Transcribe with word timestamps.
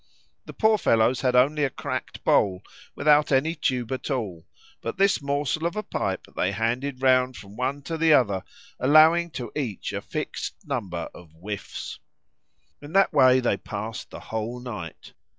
The 0.47 0.53
poor 0.53 0.79
fellows 0.79 1.21
had 1.21 1.35
only 1.35 1.63
a 1.63 1.69
cracked 1.69 2.23
bowl, 2.23 2.63
without 2.95 3.31
any 3.31 3.53
tube 3.53 3.91
at 3.91 4.09
all, 4.09 4.47
but 4.81 4.97
this 4.97 5.21
morsel 5.21 5.67
of 5.67 5.75
a 5.75 5.83
pipe 5.83 6.25
they 6.35 6.51
handed 6.53 7.03
round 7.03 7.37
from 7.37 7.55
one 7.55 7.83
to 7.83 7.97
the 7.99 8.11
other, 8.11 8.43
allowing 8.79 9.29
to 9.37 9.51
each 9.55 9.93
a 9.93 10.01
fixed 10.01 10.55
number 10.65 11.07
of 11.13 11.31
whiffs. 11.33 11.99
In 12.81 12.93
that 12.93 13.13
way 13.13 13.39
they 13.41 13.57
passed 13.57 14.09
the 14.09 14.19
whole 14.21 14.59
night. 14.59 15.13